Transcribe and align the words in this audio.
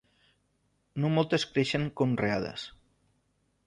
No 1.03 1.13
moltes 1.19 1.47
creixen 1.53 1.87
conreades. 2.03 2.69